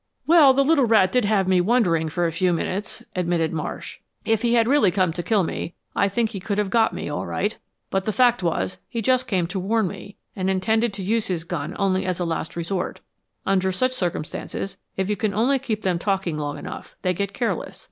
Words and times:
"Well, 0.25 0.51
the 0.55 0.63
little 0.65 0.85
rat 0.87 1.11
did 1.11 1.25
have 1.25 1.47
me 1.47 1.61
wondering 1.61 2.09
for 2.09 2.25
a 2.25 2.31
few 2.31 2.53
minutes," 2.53 3.03
admitted 3.15 3.53
Marsh. 3.53 3.99
"If 4.25 4.41
he 4.41 4.55
had 4.55 4.67
really 4.67 4.89
come 4.89 5.13
to 5.13 5.21
kill 5.21 5.43
me 5.43 5.75
I 5.95 6.07
think 6.09 6.31
he 6.31 6.39
could 6.39 6.57
have 6.57 6.71
got 6.71 6.91
me, 6.91 7.07
all 7.07 7.27
right. 7.27 7.55
But 7.91 8.05
the 8.05 8.11
fact 8.11 8.41
was, 8.41 8.79
he 8.89 9.03
just 9.03 9.27
came 9.27 9.45
to 9.45 9.59
warn 9.59 9.87
me, 9.89 10.17
and 10.35 10.49
intended 10.49 10.91
to 10.93 11.03
use 11.03 11.27
his 11.27 11.43
gun 11.43 11.75
only 11.77 12.03
as 12.03 12.19
a 12.19 12.25
last 12.25 12.55
resort. 12.55 12.99
Under 13.45 13.71
such 13.71 13.91
circumstances, 13.91 14.79
if 14.97 15.07
you 15.07 15.15
can 15.15 15.35
only 15.35 15.59
keep 15.59 15.83
them 15.83 15.99
talking 15.99 16.35
long 16.35 16.57
enough, 16.57 16.95
they 17.03 17.13
get 17.13 17.31
careless. 17.31 17.79